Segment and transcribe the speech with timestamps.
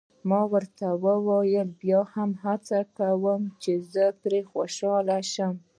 [0.29, 2.87] ما ورته وویل: بیا هم هڅه یې
[3.23, 5.55] وکړه، چې زه پرې خوشحاله شم.